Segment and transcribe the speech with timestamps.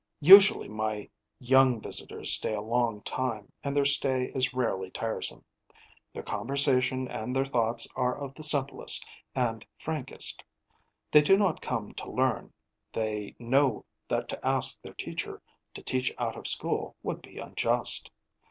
[0.23, 5.45] Usually my young visitors stay a long time, and their stay is rarely tiresome.
[6.11, 10.43] Their conversation and their thoughts are of the simplest and frankest.
[11.11, 12.51] They do not come to learn:
[12.91, 15.39] they know that to ask their teacher
[15.75, 18.09] to teach out of school would be unjust.